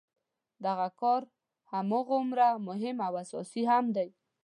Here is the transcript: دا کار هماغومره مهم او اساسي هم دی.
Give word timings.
دا 0.63 0.73
کار 1.01 1.21
هماغومره 1.71 2.47
مهم 2.67 2.97
او 3.07 3.13
اساسي 3.23 3.63
هم 3.71 3.85
دی. 3.95 4.09